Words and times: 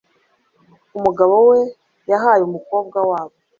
Umugabo 0.97 1.35
we 1.49 1.59
yahaye 2.11 2.41
umukobwa 2.49 2.97
wabo 3.09 3.35